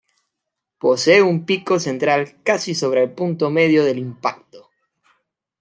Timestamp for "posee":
0.79-1.21